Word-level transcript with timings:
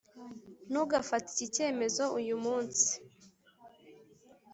ntugafate 0.71 1.25
iki 1.33 1.45
cyemezo 1.55 2.03
uyu 2.19 2.35
munsi. 2.43 2.91